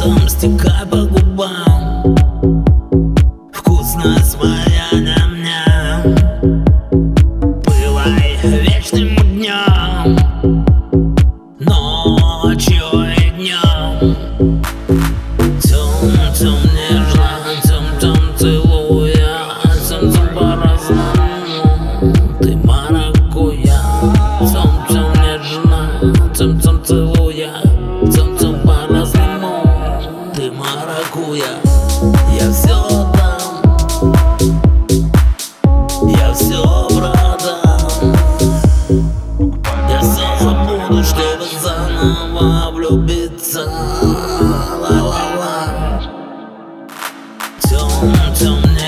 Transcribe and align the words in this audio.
цум 0.00 0.28
стекай 0.28 0.86
по 0.90 0.96
губам. 1.04 2.16
Вкусность 3.52 4.38
моя 4.38 4.88
ням-ням 4.92 6.14
Бывай 7.64 8.38
вечным 8.42 9.16
днем 9.16 10.18
Ночью 11.58 12.82
и 13.18 13.30
днем. 13.30 14.16
Цум-цум 15.60 16.69
Ты 30.50 30.56
маракуя. 30.56 31.60
Я 32.32 32.50
все 32.50 32.76
дам 33.14 33.62
Я 36.08 36.32
все 36.34 36.88
продам. 36.88 38.14
Я 39.88 40.00
все 40.00 40.26
забуду, 40.40 41.04
чтобы 41.04 41.46
заново 41.62 42.70
влюбиться. 42.72 43.62
Ла-ла-ла. 44.80 46.02
Тем, 47.62 47.88
тем 48.34 48.79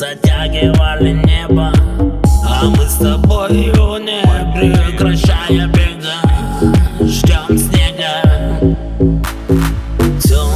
затягивали 0.00 1.12
небо 1.12 1.70
А 2.48 2.64
мы 2.64 2.88
с 2.88 2.94
тобой 2.94 3.70
тобою 3.70 3.98
не 3.98 4.22
прекращая 4.54 5.68
бега. 5.68 6.14
Ждем 7.00 7.58
снега. 7.58 8.22
Тем, 10.22 10.48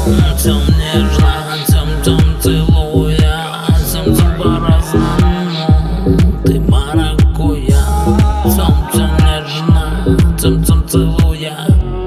тем 0.42 0.62
нежно, 0.78 1.32
тем, 1.68 1.88
тем 2.02 2.20
целуя 2.40 3.36
Тем, 3.92 4.04
тем 4.16 4.32
по-разному. 4.38 6.16
Ты 6.46 6.54
маракуя 6.60 7.82
Тем, 8.44 8.74
тем 8.94 9.10
нежно, 9.18 9.84
тем, 10.40 10.64
тем 10.64 10.80
целуя 10.88 11.56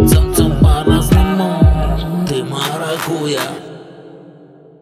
Тем, 0.10 0.34
тем 0.34 0.52
по-разному. 0.60 1.50
Ты 2.28 2.44
маракуя 2.44 3.42